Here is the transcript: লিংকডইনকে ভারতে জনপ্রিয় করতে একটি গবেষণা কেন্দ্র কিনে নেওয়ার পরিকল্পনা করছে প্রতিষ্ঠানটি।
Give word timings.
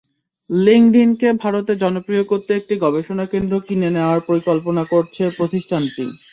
লিংকডইনকে 0.49 1.29
ভারতে 1.41 1.73
জনপ্রিয় 1.83 2.23
করতে 2.31 2.51
একটি 2.55 2.73
গবেষণা 2.85 3.25
কেন্দ্র 3.33 3.53
কিনে 3.67 3.89
নেওয়ার 3.95 4.19
পরিকল্পনা 4.27 4.83
করছে 4.93 5.23
প্রতিষ্ঠানটি। 5.37 6.05